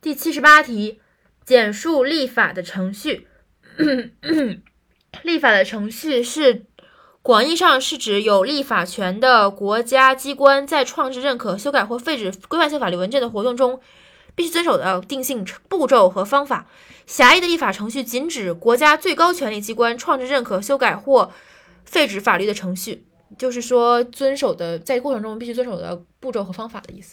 [0.00, 1.00] 第七十八题，
[1.44, 3.26] 简述立法的程序。
[5.24, 6.66] 立法的程序是
[7.20, 13.80] 广义上是指有立法权的国家机关在创制、认可、修改或废止规范性法律文件的活动中，
[14.36, 16.68] 必须遵守的定性步骤和方法。
[17.04, 21.32] 狭义的立法程序仅指国家最高权力机关创制、认可、修改或
[21.84, 23.04] 废止法律的程序，
[23.36, 27.06] 就是说遵守的在过程中必须遵守的步骤和方法的意思。